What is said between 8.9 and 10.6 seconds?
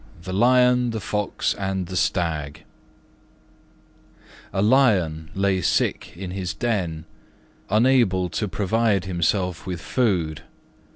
himself with food.